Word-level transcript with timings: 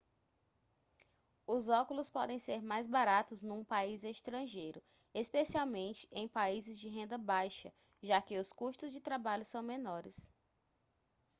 os 1.45 1.69
óculos 1.69 2.09
podem 2.09 2.39
ser 2.39 2.63
mais 2.63 2.87
baratos 2.87 3.43
num 3.43 3.63
país 3.63 4.03
estrangeiro 4.03 4.81
especialmente 5.13 6.07
em 6.11 6.27
países 6.27 6.79
de 6.79 6.89
renda 6.89 7.19
baixa 7.19 7.71
já 8.01 8.19
que 8.19 8.39
os 8.39 8.51
custos 8.51 8.91
de 8.93 8.99
trabalho 8.99 9.45
são 9.45 9.61
menores 9.61 10.31